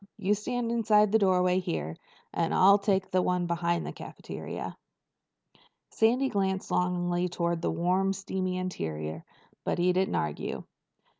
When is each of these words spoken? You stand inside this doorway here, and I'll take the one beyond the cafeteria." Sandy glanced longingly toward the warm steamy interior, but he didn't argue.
You 0.17 0.33
stand 0.33 0.71
inside 0.71 1.11
this 1.11 1.19
doorway 1.19 1.59
here, 1.59 1.95
and 2.33 2.55
I'll 2.55 2.79
take 2.79 3.11
the 3.11 3.21
one 3.21 3.45
beyond 3.45 3.85
the 3.85 3.93
cafeteria." 3.93 4.75
Sandy 5.91 6.27
glanced 6.29 6.71
longingly 6.71 7.29
toward 7.29 7.61
the 7.61 7.69
warm 7.69 8.11
steamy 8.11 8.57
interior, 8.57 9.23
but 9.63 9.77
he 9.77 9.93
didn't 9.93 10.15
argue. 10.15 10.63